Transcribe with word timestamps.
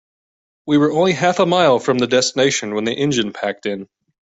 We 0.65 0.79
were 0.79 0.91
only 0.91 1.13
half 1.13 1.37
a 1.37 1.45
mile 1.45 1.77
from 1.77 1.99
the 1.99 2.07
destination 2.07 2.73
when 2.73 2.85
the 2.85 2.93
engine 2.93 3.33
packed 3.33 3.67
in. 3.67 3.87